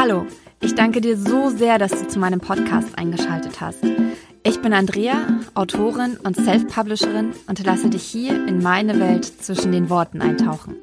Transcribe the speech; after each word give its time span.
Hallo, 0.00 0.26
ich 0.62 0.74
danke 0.74 1.02
dir 1.02 1.14
so 1.14 1.50
sehr, 1.50 1.76
dass 1.78 1.90
du 1.90 2.08
zu 2.08 2.18
meinem 2.18 2.40
Podcast 2.40 2.96
eingeschaltet 2.96 3.60
hast. 3.60 3.84
Ich 4.42 4.62
bin 4.62 4.72
Andrea, 4.72 5.40
Autorin 5.52 6.16
und 6.24 6.36
Self-Publisherin 6.36 7.32
und 7.46 7.66
lasse 7.66 7.90
dich 7.90 8.04
hier 8.04 8.46
in 8.48 8.62
meine 8.62 8.98
Welt 8.98 9.26
zwischen 9.26 9.72
den 9.72 9.90
Worten 9.90 10.22
eintauchen. 10.22 10.76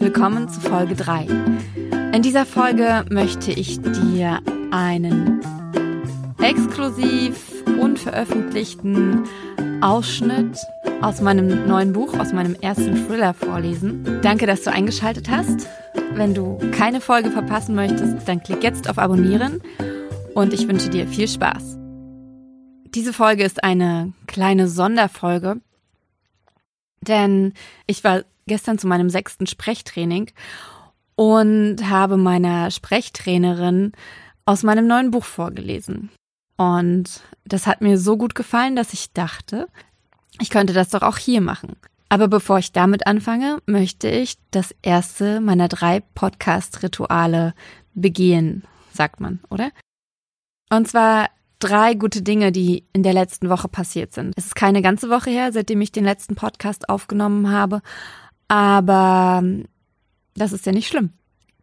Willkommen 0.00 0.50
zu 0.50 0.60
Folge 0.60 0.94
3. 0.94 1.28
In 2.14 2.20
dieser 2.20 2.44
Folge 2.44 3.06
möchte 3.08 3.52
ich 3.52 3.80
dir 3.80 4.40
einen 4.70 5.40
exklusiv 6.38 7.64
unveröffentlichten 7.80 9.22
Ausschnitt 9.80 10.58
aus 11.00 11.22
meinem 11.22 11.66
neuen 11.66 11.94
Buch, 11.94 12.18
aus 12.18 12.34
meinem 12.34 12.54
ersten 12.56 13.06
Thriller 13.06 13.32
vorlesen. 13.32 14.20
Danke, 14.20 14.44
dass 14.44 14.62
du 14.62 14.70
eingeschaltet 14.70 15.30
hast. 15.30 15.66
Wenn 16.14 16.34
du 16.34 16.58
keine 16.72 17.00
Folge 17.00 17.30
verpassen 17.30 17.74
möchtest, 17.74 18.28
dann 18.28 18.42
klick 18.42 18.62
jetzt 18.62 18.88
auf 18.88 18.98
Abonnieren 18.98 19.62
und 20.34 20.52
ich 20.52 20.68
wünsche 20.68 20.90
dir 20.90 21.08
viel 21.08 21.26
Spaß. 21.26 21.78
Diese 22.94 23.14
Folge 23.14 23.44
ist 23.44 23.64
eine 23.64 24.12
kleine 24.26 24.68
Sonderfolge, 24.68 25.60
denn 27.00 27.54
ich 27.86 28.04
war 28.04 28.24
gestern 28.46 28.78
zu 28.78 28.86
meinem 28.86 29.08
sechsten 29.08 29.46
Sprechtraining 29.46 30.30
und 31.16 31.88
habe 31.88 32.18
meiner 32.18 32.70
Sprechtrainerin 32.70 33.92
aus 34.44 34.62
meinem 34.62 34.86
neuen 34.86 35.10
Buch 35.10 35.24
vorgelesen. 35.24 36.10
Und 36.56 37.22
das 37.44 37.66
hat 37.66 37.80
mir 37.80 37.98
so 37.98 38.18
gut 38.18 38.34
gefallen, 38.34 38.76
dass 38.76 38.92
ich 38.92 39.12
dachte, 39.12 39.66
ich 40.40 40.50
könnte 40.50 40.74
das 40.74 40.90
doch 40.90 41.02
auch 41.02 41.16
hier 41.16 41.40
machen. 41.40 41.76
Aber 42.12 42.28
bevor 42.28 42.58
ich 42.58 42.72
damit 42.72 43.06
anfange, 43.06 43.62
möchte 43.64 44.06
ich 44.06 44.36
das 44.50 44.74
erste 44.82 45.40
meiner 45.40 45.68
drei 45.68 46.00
Podcast-Rituale 46.00 47.54
begehen, 47.94 48.64
sagt 48.92 49.20
man, 49.20 49.40
oder? 49.48 49.70
Und 50.68 50.86
zwar 50.86 51.30
drei 51.58 51.94
gute 51.94 52.20
Dinge, 52.20 52.52
die 52.52 52.84
in 52.92 53.02
der 53.02 53.14
letzten 53.14 53.48
Woche 53.48 53.66
passiert 53.66 54.12
sind. 54.12 54.34
Es 54.36 54.44
ist 54.44 54.54
keine 54.54 54.82
ganze 54.82 55.08
Woche 55.08 55.30
her, 55.30 55.52
seitdem 55.54 55.80
ich 55.80 55.90
den 55.90 56.04
letzten 56.04 56.34
Podcast 56.34 56.90
aufgenommen 56.90 57.50
habe, 57.50 57.80
aber 58.46 59.42
das 60.34 60.52
ist 60.52 60.66
ja 60.66 60.72
nicht 60.72 60.88
schlimm. 60.88 61.14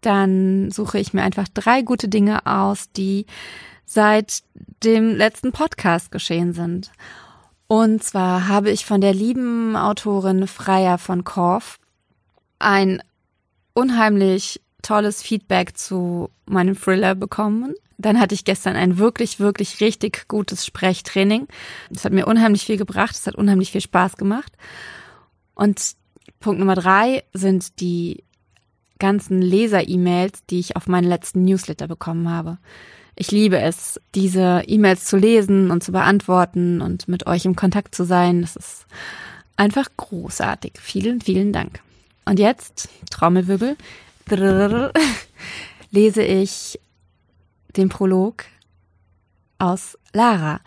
Dann 0.01 0.71
suche 0.71 0.97
ich 0.97 1.13
mir 1.13 1.21
einfach 1.21 1.47
drei 1.47 1.83
gute 1.83 2.07
Dinge 2.09 2.47
aus, 2.47 2.91
die 2.91 3.27
seit 3.85 4.41
dem 4.83 5.15
letzten 5.15 5.51
Podcast 5.51 6.11
geschehen 6.11 6.53
sind. 6.53 6.89
Und 7.71 8.03
zwar 8.03 8.47
habe 8.47 8.71
ich 8.71 8.83
von 8.83 8.99
der 8.99 9.13
lieben 9.13 9.75
Autorin 9.75 10.47
Freya 10.47 10.97
von 10.97 11.23
Korf 11.23 11.77
ein 12.57 12.99
unheimlich 13.75 14.59
tolles 14.81 15.21
Feedback 15.21 15.77
zu 15.77 16.31
meinem 16.47 16.75
Thriller 16.75 17.13
bekommen. 17.13 17.75
Dann 17.99 18.19
hatte 18.19 18.33
ich 18.33 18.43
gestern 18.43 18.75
ein 18.75 18.97
wirklich, 18.97 19.39
wirklich 19.39 19.81
richtig 19.81 20.27
gutes 20.27 20.65
Sprechtraining. 20.65 21.47
Das 21.91 22.05
hat 22.05 22.11
mir 22.11 22.25
unheimlich 22.25 22.65
viel 22.65 22.77
gebracht. 22.77 23.15
Es 23.15 23.27
hat 23.27 23.35
unheimlich 23.35 23.71
viel 23.71 23.81
Spaß 23.81 24.17
gemacht. 24.17 24.51
Und 25.53 25.95
Punkt 26.39 26.59
Nummer 26.59 26.73
drei 26.73 27.23
sind 27.33 27.79
die 27.81 28.23
ganzen 28.97 29.43
Leser-E-Mails, 29.43 30.43
die 30.49 30.59
ich 30.59 30.75
auf 30.75 30.87
meinen 30.87 31.07
letzten 31.07 31.45
Newsletter 31.45 31.87
bekommen 31.87 32.31
habe. 32.31 32.57
Ich 33.21 33.31
liebe 33.31 33.59
es, 33.59 33.99
diese 34.15 34.63
E-Mails 34.65 35.03
zu 35.03 35.17
lesen 35.17 35.71
und 35.71 35.83
zu 35.83 35.91
beantworten 35.91 36.81
und 36.81 37.09
mit 37.09 37.27
euch 37.27 37.43
im 37.43 37.53
Kontakt 37.53 37.93
zu 37.93 38.05
sein. 38.05 38.41
Das 38.41 38.55
ist 38.55 38.85
einfach 39.57 39.89
großartig. 39.97 40.75
Vielen, 40.79 41.19
vielen 41.19 41.51
Dank. 41.51 41.81
Und 42.23 42.39
jetzt, 42.39 42.87
Trommelwirbel, 43.11 43.75
lese 45.91 46.23
ich 46.23 46.79
den 47.75 47.89
Prolog 47.89 48.45
aus 49.57 49.97
Lara. 50.13 50.61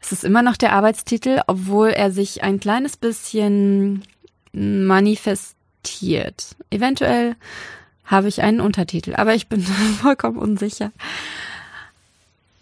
Es 0.00 0.12
ist 0.12 0.22
immer 0.22 0.42
noch 0.42 0.56
der 0.56 0.74
Arbeitstitel, 0.74 1.40
obwohl 1.48 1.88
er 1.88 2.12
sich 2.12 2.44
ein 2.44 2.60
kleines 2.60 2.96
bisschen 2.96 4.04
manifestiert. 4.52 6.54
Eventuell 6.70 7.34
habe 8.04 8.28
ich 8.28 8.42
einen 8.42 8.60
Untertitel, 8.60 9.14
aber 9.16 9.34
ich 9.34 9.48
bin 9.48 9.62
vollkommen 10.00 10.38
unsicher. 10.38 10.92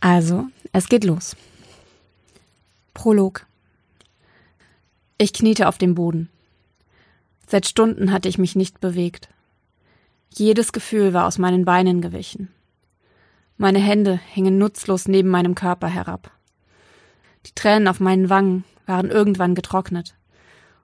Also, 0.04 0.48
es 0.72 0.90
geht 0.90 1.02
los. 1.02 1.34
Prolog. 2.92 3.46
Ich 5.16 5.32
kniete 5.32 5.66
auf 5.66 5.78
dem 5.78 5.94
Boden. 5.94 6.28
Seit 7.46 7.64
Stunden 7.64 8.12
hatte 8.12 8.28
ich 8.28 8.36
mich 8.36 8.54
nicht 8.54 8.80
bewegt. 8.80 9.30
Jedes 10.28 10.74
Gefühl 10.74 11.14
war 11.14 11.26
aus 11.26 11.38
meinen 11.38 11.64
Beinen 11.64 12.02
gewichen. 12.02 12.52
Meine 13.56 13.78
Hände 13.78 14.20
hingen 14.30 14.58
nutzlos 14.58 15.08
neben 15.08 15.30
meinem 15.30 15.54
Körper 15.54 15.88
herab. 15.88 16.30
Die 17.46 17.54
Tränen 17.54 17.88
auf 17.88 17.98
meinen 17.98 18.28
Wangen 18.28 18.64
waren 18.84 19.08
irgendwann 19.08 19.54
getrocknet, 19.54 20.16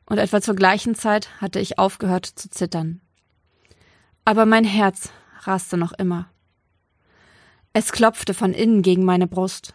und 0.06 0.16
etwa 0.16 0.40
zur 0.40 0.54
gleichen 0.54 0.94
Zeit 0.94 1.42
hatte 1.42 1.60
ich 1.60 1.78
aufgehört 1.78 2.24
zu 2.24 2.48
zittern. 2.48 3.02
Aber 4.24 4.46
mein 4.46 4.64
Herz 4.64 5.10
raste 5.42 5.76
noch 5.76 5.92
immer. 5.92 6.30
Es 7.72 7.92
klopfte 7.92 8.34
von 8.34 8.52
innen 8.52 8.82
gegen 8.82 9.04
meine 9.04 9.28
Brust, 9.28 9.74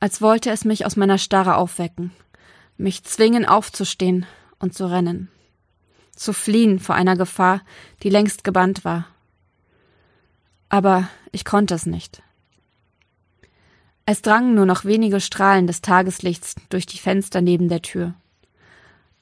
als 0.00 0.20
wollte 0.20 0.50
es 0.50 0.64
mich 0.64 0.84
aus 0.84 0.96
meiner 0.96 1.18
Starre 1.18 1.56
aufwecken, 1.56 2.10
mich 2.76 3.04
zwingen 3.04 3.44
aufzustehen 3.46 4.26
und 4.58 4.74
zu 4.74 4.90
rennen, 4.90 5.28
zu 6.14 6.32
fliehen 6.32 6.80
vor 6.80 6.96
einer 6.96 7.16
Gefahr, 7.16 7.62
die 8.02 8.10
längst 8.10 8.42
gebannt 8.42 8.84
war. 8.84 9.06
Aber 10.68 11.08
ich 11.30 11.44
konnte 11.44 11.74
es 11.74 11.86
nicht. 11.86 12.22
Es 14.06 14.22
drangen 14.22 14.56
nur 14.56 14.66
noch 14.66 14.84
wenige 14.84 15.20
Strahlen 15.20 15.68
des 15.68 15.82
Tageslichts 15.82 16.56
durch 16.68 16.84
die 16.84 16.98
Fenster 16.98 17.42
neben 17.42 17.68
der 17.68 17.82
Tür. 17.82 18.14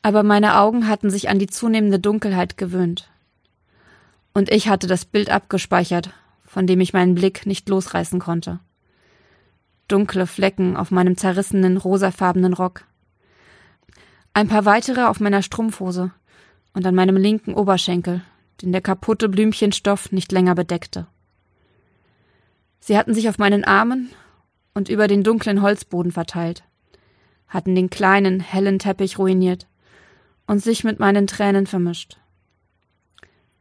Aber 0.01 0.23
meine 0.23 0.57
Augen 0.57 0.89
hatten 0.89 1.11
sich 1.11 1.29
an 1.29 1.39
die 1.39 1.49
zunehmende 1.49 1.99
Dunkelheit 1.99 2.57
gewöhnt. 2.57 3.11
Und 4.33 4.51
ich 4.51 4.69
hatte 4.69 4.87
das 4.87 5.05
Bild 5.05 5.29
abgespeichert 5.29 6.15
von 6.49 6.67
dem 6.67 6.81
ich 6.81 6.95
meinen 6.95 7.15
Blick 7.15 7.47
nicht 7.47 7.69
losreißen 7.69 8.19
konnte. 8.19 8.59
Dunkle 9.87 10.27
Flecken 10.27 10.77
auf 10.77 10.91
meinem 10.91 11.17
zerrissenen 11.17 11.77
rosafarbenen 11.77 12.55
Rock. 12.55 12.85
Ein 14.33 14.49
paar 14.49 14.65
weitere 14.65 15.05
auf 15.05 15.21
meiner 15.21 15.43
Strumpfhose 15.43 16.11
und 16.73 16.87
an 16.87 16.95
meinem 16.95 17.17
linken 17.17 17.55
Oberschenkel, 17.55 18.23
den 18.63 18.73
der 18.73 18.81
kaputte 18.81 19.29
Blümchenstoff 19.29 20.11
nicht 20.11 20.33
länger 20.33 20.55
bedeckte. 20.55 21.07
Sie 22.81 22.97
hatten 22.97 23.15
sich 23.15 23.29
auf 23.29 23.39
meinen 23.39 23.65
Armen 23.65 24.11
und 24.75 24.89
über 24.89 25.07
den 25.07 25.23
dunklen 25.23 25.61
Holzboden 25.61 26.13
verteilt, 26.13 26.65
hatten 27.47 27.75
den 27.75 27.91
kleinen, 27.91 28.41
hellen 28.41 28.79
Teppich 28.79 29.19
ruiniert 29.19 29.67
und 30.47 30.63
sich 30.63 30.83
mit 30.85 30.99
meinen 30.99 31.27
Tränen 31.27 31.67
vermischt. 31.67 32.19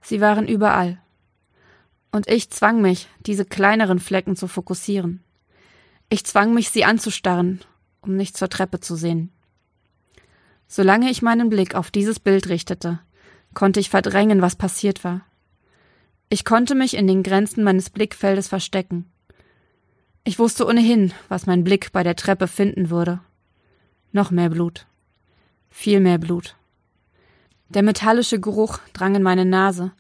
Sie 0.02 0.22
waren 0.22 0.48
überall 0.48 1.00
und 2.12 2.30
ich 2.30 2.50
zwang 2.50 2.82
mich, 2.82 3.08
diese 3.26 3.46
kleineren 3.46 4.00
Flecken 4.00 4.36
zu 4.36 4.48
fokussieren. 4.48 5.24
Ich 6.10 6.26
zwang 6.26 6.54
mich, 6.54 6.70
sie 6.70 6.86
anzustarren, 6.86 7.62
um 8.02 8.16
nicht 8.16 8.38
zur 8.38 8.50
Treppe 8.50 8.80
zu 8.80 8.96
sehen. 8.96 9.32
Solange 10.68 11.10
ich 11.10 11.22
meinen 11.22 11.50
Blick 11.50 11.76
auf 11.76 11.92
dieses 11.92 12.20
Bild 12.20 12.50
richtete, 12.50 13.00
konnte 13.54 13.80
ich 13.80 13.90
verdrängen, 13.90 14.42
was 14.42 14.56
passiert 14.56 15.04
war. 15.04 15.22
Ich 16.30 16.44
konnte 16.44 16.76
mich 16.76 16.96
in 16.96 17.08
den 17.08 17.24
Grenzen 17.24 17.64
meines 17.64 17.90
Blickfeldes 17.90 18.50
verstecken. 18.50 19.06
Ich 20.26 20.40
wusste 20.40 20.66
ohnehin, 20.66 21.14
was 21.30 21.46
mein 21.46 21.64
Blick 21.64 21.94
bei 21.94 22.04
der 22.04 22.18
Treppe 22.18 22.48
finden 22.48 22.90
würde. 22.90 23.22
Noch 24.12 24.30
mehr 24.30 24.50
Blut. 24.50 24.88
Viel 25.70 26.02
mehr 26.02 26.18
Blut. 26.18 26.56
Der 27.70 27.82
metallische 27.82 28.40
Geruch 28.40 28.80
drang 28.94 29.16
in 29.16 29.24
meine 29.24 29.46
Nase 29.46 29.92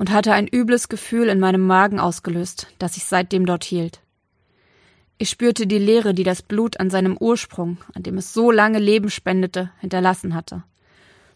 und 0.00 0.10
hatte 0.10 0.32
ein 0.32 0.48
übles 0.48 0.88
Gefühl 0.88 1.28
in 1.28 1.38
meinem 1.38 1.60
Magen 1.60 2.00
ausgelöst, 2.00 2.68
das 2.78 2.94
sich 2.94 3.04
seitdem 3.04 3.44
dort 3.44 3.64
hielt. 3.64 4.00
Ich 5.18 5.28
spürte 5.28 5.66
die 5.66 5.76
Leere, 5.76 6.14
die 6.14 6.22
das 6.22 6.40
Blut 6.40 6.80
an 6.80 6.88
seinem 6.88 7.18
Ursprung, 7.18 7.76
an 7.92 8.02
dem 8.02 8.16
es 8.16 8.32
so 8.32 8.50
lange 8.50 8.78
Leben 8.78 9.10
spendete, 9.10 9.70
hinterlassen 9.78 10.34
hatte, 10.34 10.64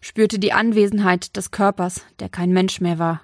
spürte 0.01 0.39
die 0.39 0.51
Anwesenheit 0.51 1.37
des 1.37 1.51
Körpers, 1.51 2.01
der 2.19 2.27
kein 2.27 2.53
Mensch 2.53 2.81
mehr 2.81 2.97
war, 2.97 3.21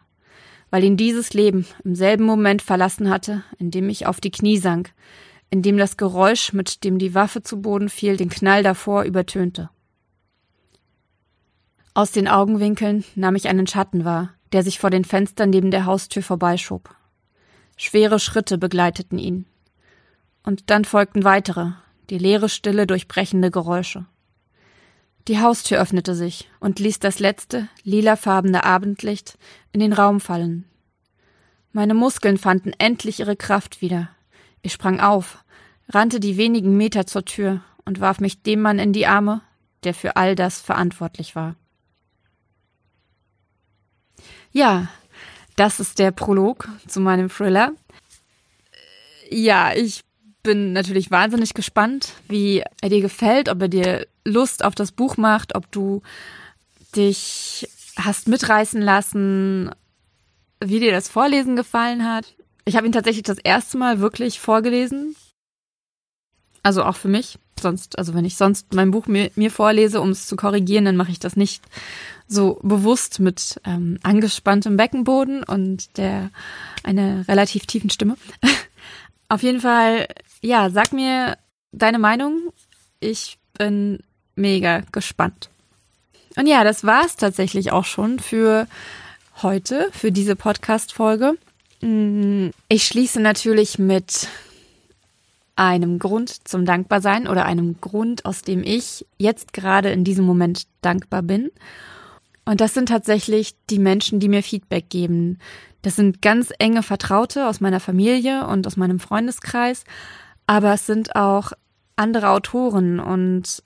weil 0.69 0.83
ihn 0.83 0.95
dieses 0.95 1.33
Leben 1.33 1.65
im 1.83 1.95
selben 1.95 2.25
Moment 2.25 2.61
verlassen 2.61 3.09
hatte, 3.09 3.43
in 3.57 3.71
dem 3.71 3.89
ich 3.89 4.05
auf 4.05 4.21
die 4.21 4.29
Knie 4.29 4.59
sank, 4.59 4.93
in 5.49 5.63
dem 5.63 5.79
das 5.79 5.97
Geräusch, 5.97 6.53
mit 6.53 6.83
dem 6.83 6.99
die 6.99 7.15
Waffe 7.15 7.41
zu 7.41 7.63
Boden 7.63 7.89
fiel, 7.89 8.15
den 8.15 8.29
Knall 8.29 8.61
davor 8.61 9.05
übertönte. 9.05 9.71
Aus 11.95 12.11
den 12.11 12.27
Augenwinkeln 12.27 13.03
nahm 13.15 13.35
ich 13.35 13.49
einen 13.49 13.65
Schatten 13.65 14.05
wahr, 14.05 14.35
der 14.53 14.63
sich 14.63 14.79
vor 14.79 14.89
den 14.89 15.05
Fenstern 15.05 15.49
neben 15.49 15.71
der 15.71 15.85
Haustür 15.85 16.23
vorbeischob. 16.23 16.93
Schwere 17.77 18.19
Schritte 18.19 18.57
begleiteten 18.57 19.17
ihn. 19.17 19.45
Und 20.43 20.69
dann 20.69 20.85
folgten 20.85 21.23
weitere, 21.23 21.71
die 22.09 22.17
leere 22.17 22.49
Stille 22.49 22.87
durchbrechende 22.87 23.51
Geräusche. 23.51 24.05
Die 25.27 25.39
Haustür 25.39 25.79
öffnete 25.79 26.15
sich 26.15 26.49
und 26.59 26.79
ließ 26.79 26.99
das 26.99 27.19
letzte, 27.19 27.69
lilafarbene 27.83 28.63
Abendlicht 28.63 29.37
in 29.71 29.79
den 29.79 29.93
Raum 29.93 30.19
fallen. 30.19 30.65
Meine 31.73 31.93
Muskeln 31.93 32.37
fanden 32.37 32.73
endlich 32.77 33.19
ihre 33.19 33.35
Kraft 33.35 33.81
wieder. 33.81 34.09
Ich 34.61 34.73
sprang 34.73 34.99
auf, 34.99 35.43
rannte 35.89 36.19
die 36.19 36.37
wenigen 36.37 36.75
Meter 36.75 37.05
zur 37.05 37.23
Tür 37.23 37.61
und 37.85 38.01
warf 38.01 38.19
mich 38.19 38.41
dem 38.41 38.61
Mann 38.61 38.79
in 38.79 38.93
die 38.93 39.07
Arme, 39.07 39.41
der 39.83 39.93
für 39.93 40.15
all 40.15 40.35
das 40.35 40.59
verantwortlich 40.59 41.35
war. 41.35 41.55
Ja, 44.51 44.87
das 45.55 45.79
ist 45.79 45.99
der 45.99 46.11
Prolog 46.11 46.67
zu 46.87 46.99
meinem 46.99 47.29
Thriller. 47.29 47.73
Ja, 49.29 49.73
ich 49.73 50.01
bin 50.43 50.73
natürlich 50.73 51.11
wahnsinnig 51.11 51.53
gespannt, 51.53 52.13
wie 52.27 52.63
er 52.81 52.89
dir 52.89 53.01
gefällt, 53.01 53.49
ob 53.49 53.61
er 53.61 53.67
dir 53.67 54.07
Lust 54.25 54.63
auf 54.63 54.75
das 54.75 54.91
Buch 54.91 55.17
macht, 55.17 55.55
ob 55.55 55.71
du 55.71 56.01
dich 56.95 57.69
hast 57.97 58.27
mitreißen 58.27 58.81
lassen, 58.81 59.71
wie 60.59 60.79
dir 60.79 60.91
das 60.91 61.09
Vorlesen 61.09 61.55
gefallen 61.55 62.05
hat. 62.05 62.33
Ich 62.65 62.75
habe 62.75 62.85
ihn 62.85 62.91
tatsächlich 62.91 63.23
das 63.23 63.39
erste 63.39 63.77
Mal 63.77 63.99
wirklich 63.99 64.39
vorgelesen. 64.39 65.15
Also 66.63 66.83
auch 66.83 66.95
für 66.95 67.07
mich. 67.07 67.37
Sonst, 67.59 67.97
also 67.97 68.13
wenn 68.13 68.25
ich 68.25 68.37
sonst 68.37 68.73
mein 68.73 68.91
Buch 68.91 69.05
mir, 69.05 69.29
mir 69.35 69.51
vorlese, 69.51 70.01
um 70.01 70.09
es 70.09 70.25
zu 70.25 70.35
korrigieren, 70.35 70.85
dann 70.85 70.97
mache 70.97 71.11
ich 71.11 71.19
das 71.19 71.35
nicht 71.35 71.63
so 72.27 72.59
bewusst 72.63 73.19
mit 73.19 73.59
ähm, 73.65 73.99
angespanntem 74.03 74.77
Beckenboden 74.77 75.43
und 75.43 75.97
der 75.97 76.31
einer 76.83 77.27
relativ 77.27 77.65
tiefen 77.65 77.89
Stimme. 77.89 78.17
Auf 79.29 79.43
jeden 79.43 79.61
Fall, 79.61 80.07
ja, 80.41 80.69
sag 80.69 80.91
mir 80.91 81.37
deine 81.71 81.99
Meinung. 81.99 82.51
Ich 82.99 83.37
bin 83.57 83.99
mega 84.35 84.81
gespannt. 84.91 85.49
Und 86.35 86.47
ja, 86.47 86.63
das 86.63 86.83
war's 86.83 87.15
tatsächlich 87.15 87.71
auch 87.71 87.85
schon 87.85 88.19
für 88.19 88.67
heute, 89.41 89.89
für 89.91 90.11
diese 90.11 90.35
Podcast-Folge. 90.35 91.37
Mm, 91.81 92.49
ich 92.69 92.85
schließe 92.85 93.19
natürlich 93.19 93.79
mit 93.79 94.27
einem 95.55 95.99
Grund 95.99 96.47
zum 96.47 96.65
Dankbarsein 96.65 97.27
oder 97.27 97.45
einem 97.45 97.79
Grund, 97.81 98.25
aus 98.25 98.41
dem 98.41 98.63
ich 98.63 99.05
jetzt 99.17 99.53
gerade 99.53 99.91
in 99.91 100.03
diesem 100.03 100.25
Moment 100.25 100.63
dankbar 100.81 101.21
bin. 101.21 101.51
Und 102.45 102.61
das 102.61 102.73
sind 102.73 102.89
tatsächlich 102.89 103.55
die 103.69 103.79
Menschen, 103.79 104.19
die 104.19 104.29
mir 104.29 104.43
Feedback 104.43 104.89
geben. 104.89 105.37
Das 105.81 105.95
sind 105.95 106.21
ganz 106.21 106.51
enge 106.59 106.83
Vertraute 106.83 107.47
aus 107.47 107.59
meiner 107.59 107.79
Familie 107.79 108.47
und 108.47 108.65
aus 108.67 108.77
meinem 108.77 108.99
Freundeskreis, 108.99 109.83
aber 110.47 110.73
es 110.73 110.85
sind 110.85 111.15
auch 111.15 111.51
andere 111.95 112.29
Autoren 112.29 112.99
und 112.99 113.63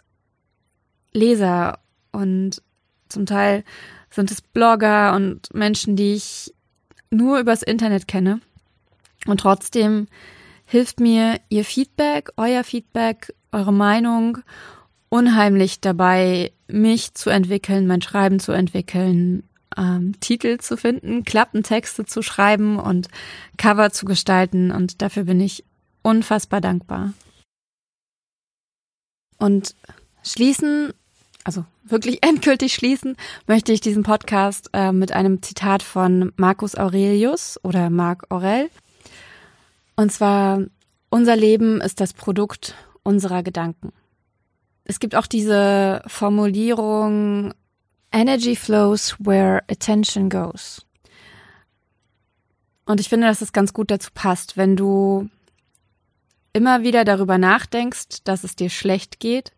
Leser 1.13 1.79
und 2.11 2.61
zum 3.09 3.25
Teil 3.25 3.63
sind 4.09 4.31
es 4.31 4.41
Blogger 4.41 5.15
und 5.15 5.53
Menschen, 5.53 5.95
die 5.95 6.13
ich 6.13 6.53
nur 7.09 7.39
übers 7.39 7.63
Internet 7.63 8.07
kenne. 8.07 8.41
Und 9.25 9.39
trotzdem 9.39 10.07
hilft 10.65 10.99
mir 10.99 11.39
Ihr 11.49 11.65
Feedback, 11.65 12.31
euer 12.37 12.63
Feedback, 12.63 13.33
eure 13.51 13.73
Meinung 13.73 14.39
unheimlich 15.09 15.79
dabei, 15.79 16.51
mich 16.67 17.13
zu 17.13 17.29
entwickeln, 17.29 17.87
mein 17.87 18.01
Schreiben 18.01 18.39
zu 18.39 18.51
entwickeln, 18.51 19.43
ähm, 19.77 20.19
Titel 20.19 20.57
zu 20.57 20.77
finden, 20.77 21.23
Klappentexte 21.23 22.05
zu 22.05 22.21
schreiben 22.21 22.77
und 22.77 23.07
Cover 23.57 23.91
zu 23.91 24.05
gestalten. 24.05 24.71
Und 24.71 25.01
dafür 25.01 25.23
bin 25.23 25.39
ich 25.39 25.63
unfassbar 26.01 26.61
dankbar. 26.61 27.13
Und 29.37 29.75
schließen, 30.23 30.93
also 31.43 31.65
wirklich 31.83 32.19
endgültig 32.23 32.73
schließen, 32.73 33.15
möchte 33.47 33.71
ich 33.71 33.81
diesen 33.81 34.03
Podcast 34.03 34.69
äh, 34.73 34.91
mit 34.91 35.11
einem 35.11 35.41
Zitat 35.41 35.83
von 35.83 36.31
Marcus 36.35 36.75
Aurelius 36.75 37.59
oder 37.63 37.89
Marc 37.89 38.29
Aurel. 38.31 38.69
Und 39.95 40.11
zwar, 40.11 40.61
unser 41.09 41.35
Leben 41.35 41.81
ist 41.81 42.01
das 42.01 42.13
Produkt 42.13 42.75
unserer 43.03 43.43
Gedanken. 43.43 43.93
Es 44.83 44.99
gibt 44.99 45.15
auch 45.15 45.27
diese 45.27 46.01
Formulierung, 46.07 47.53
Energy 48.11 48.55
flows 48.55 49.15
where 49.19 49.61
attention 49.69 50.29
goes. 50.29 50.85
Und 52.85 52.99
ich 52.99 53.09
finde, 53.09 53.27
dass 53.27 53.41
es 53.41 53.51
ganz 53.51 53.73
gut 53.73 53.89
dazu 53.89 54.11
passt, 54.13 54.57
wenn 54.57 54.75
du 54.75 55.29
immer 56.53 56.83
wieder 56.83 57.03
darüber 57.03 57.37
nachdenkst, 57.37 58.23
dass 58.23 58.43
es 58.43 58.55
dir 58.55 58.69
schlecht 58.69 59.19
geht, 59.19 59.51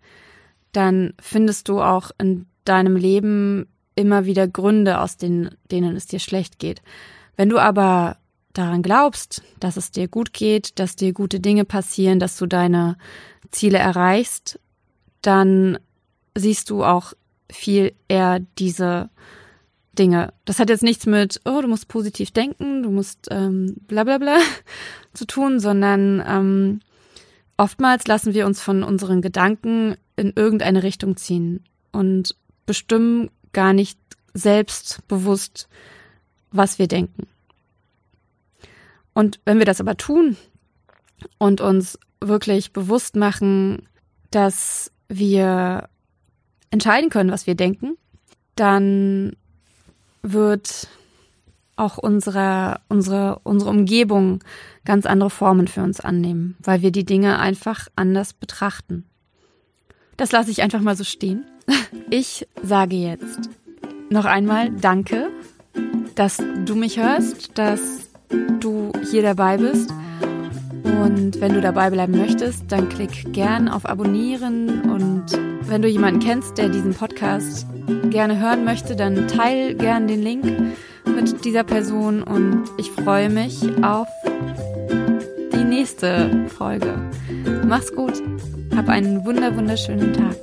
dann 0.72 1.14
findest 1.22 1.68
du 1.68 1.82
auch 1.82 2.12
in 2.18 2.48
deinem 2.64 2.96
Leben 2.96 3.68
immer 3.96 4.26
wieder 4.26 4.48
Gründe, 4.48 5.00
aus 5.02 5.18
denen, 5.18 5.56
denen 5.72 5.96
es 5.96 6.08
dir 6.08 6.20
schlecht 6.20 6.58
geht. 6.60 6.82
Wenn 7.36 7.50
du 7.50 7.60
aber 7.60 8.18
daran 8.58 8.82
glaubst, 8.82 9.42
dass 9.60 9.78
es 9.78 9.92
dir 9.92 10.08
gut 10.08 10.34
geht, 10.34 10.80
dass 10.80 10.96
dir 10.96 11.14
gute 11.14 11.40
Dinge 11.40 11.66
passieren, 11.66 12.20
dass 12.20 12.38
du 12.38 12.46
deine 12.46 12.98
Ziele 13.52 13.78
erreichst, 13.78 14.60
dann 15.22 15.80
siehst 16.36 16.70
du 16.70 16.84
auch 16.84 17.14
viel 17.50 17.94
eher 18.08 18.40
diese 18.58 19.10
Dinge. 19.98 20.34
Das 20.46 20.60
hat 20.60 20.70
jetzt 20.70 20.84
nichts 20.84 21.06
mit, 21.06 21.42
oh, 21.46 21.62
du 21.62 21.68
musst 21.68 21.88
positiv 21.88 22.32
denken, 22.32 22.84
du 22.84 22.92
musst 22.92 23.28
ähm, 23.32 23.76
bla 23.88 24.04
bla 24.04 24.18
bla 24.18 24.38
zu 25.14 25.26
tun, 25.26 25.60
sondern 25.60 26.24
ähm, 26.28 26.80
oftmals 27.58 28.08
lassen 28.08 28.34
wir 28.34 28.46
uns 28.46 28.62
von 28.62 28.84
unseren 28.84 29.22
Gedanken 29.22 29.96
in 30.16 30.34
irgendeine 30.36 30.84
Richtung 30.84 31.18
ziehen 31.18 31.64
und 31.92 32.36
bestimmen 32.66 33.30
gar 33.54 33.74
nicht 33.74 34.00
selbstbewusst, 34.34 35.68
was 36.52 36.80
wir 36.80 36.88
denken. 36.88 37.28
Und 39.18 39.40
wenn 39.46 39.58
wir 39.58 39.66
das 39.66 39.82
aber 39.82 39.98
tun 39.98 40.38
und 41.40 41.60
uns 41.60 41.98
wirklich 42.22 42.72
bewusst 42.72 43.16
machen, 43.16 43.82
dass 44.30 44.92
wir 45.08 45.90
entscheiden 46.70 47.10
können, 47.10 47.32
was 47.32 47.48
wir 47.48 47.56
denken, 47.56 47.98
dann 48.54 49.36
wird 50.22 50.88
auch 51.78 51.98
unsere, 51.98 52.80
unsere, 52.90 53.40
unsere 53.40 53.72
Umgebung 53.72 54.44
ganz 54.86 55.08
andere 55.08 55.32
Formen 55.32 55.68
für 55.68 55.82
uns 55.82 56.00
annehmen, 56.00 56.56
weil 56.60 56.84
wir 56.84 56.92
die 56.92 57.06
Dinge 57.06 57.40
einfach 57.40 57.88
anders 57.96 58.34
betrachten. 58.34 59.04
Das 60.18 60.32
lasse 60.32 60.52
ich 60.52 60.62
einfach 60.62 60.82
mal 60.82 60.96
so 60.96 61.04
stehen. 61.04 61.44
Ich 62.12 62.48
sage 62.62 62.96
jetzt 62.96 63.50
noch 64.12 64.26
einmal 64.26 64.70
Danke, 64.70 65.32
dass 66.14 66.38
du 66.66 66.76
mich 66.76 67.00
hörst, 67.00 67.58
dass 67.58 68.07
hier 69.12 69.22
dabei 69.22 69.58
bist. 69.58 69.92
Und 70.84 71.40
wenn 71.42 71.54
du 71.54 71.62
dabei 71.62 71.90
bleiben 71.90 72.18
möchtest, 72.18 72.72
dann 72.72 72.90
klick 72.90 73.34
gern 73.34 73.68
auf 73.68 73.88
Abonnieren. 73.88 74.82
Und 74.90 75.26
wenn 75.70 75.82
du 75.82 75.88
jemanden 75.88 76.20
kennst, 76.20 76.58
der 76.58 76.70
diesen 76.70 76.94
Podcast 76.94 77.68
gerne 78.10 78.40
hören 78.40 78.64
möchte, 78.64 78.96
dann 78.96 79.28
teil 79.28 79.76
gern 79.76 80.08
den 80.08 80.22
Link 80.22 80.46
mit 81.06 81.46
dieser 81.46 81.64
Person. 81.64 82.24
Und 82.24 82.64
ich 82.78 82.92
freue 82.92 83.30
mich 83.30 83.64
auf 83.84 84.08
die 85.54 85.64
nächste 85.64 86.48
Folge. 86.48 86.94
Mach's 87.66 87.94
gut. 87.94 88.22
Hab 88.76 88.90
einen 88.90 89.26
wunder 89.26 89.56
wunderschönen 89.56 90.14
Tag. 90.14 90.36